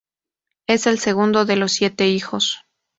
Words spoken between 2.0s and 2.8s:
hijos.